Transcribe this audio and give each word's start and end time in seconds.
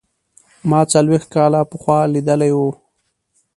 ما 0.69 0.79
څلوېښت 0.93 1.29
کاله 1.35 1.61
پخوا 1.69 1.99
لیدلی 2.13 2.51
و. 2.57 2.59